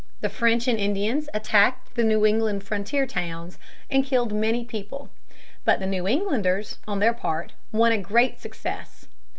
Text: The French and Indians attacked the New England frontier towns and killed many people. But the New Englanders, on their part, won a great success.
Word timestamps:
The 0.21 0.29
French 0.29 0.67
and 0.67 0.79
Indians 0.79 1.29
attacked 1.31 1.93
the 1.93 2.03
New 2.03 2.25
England 2.25 2.63
frontier 2.63 3.05
towns 3.05 3.59
and 3.87 4.03
killed 4.03 4.33
many 4.33 4.65
people. 4.65 5.11
But 5.63 5.79
the 5.79 5.85
New 5.85 6.07
Englanders, 6.07 6.79
on 6.87 6.97
their 6.97 7.13
part, 7.13 7.53
won 7.71 7.91
a 7.91 7.99
great 7.99 8.39
success. 8.39 9.05